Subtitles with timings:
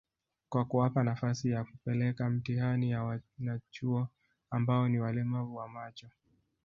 [0.49, 4.07] kwa kuwapa nafasi ya kupeleka mtihani ya wanachuo
[4.49, 6.07] ambao ni walemavu wa macho